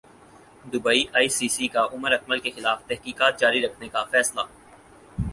[0.65, 4.41] Dubai ئی سی سی کا عمراکمل کیخلاف تحقیقات جاری رکھنے کا فیصلہ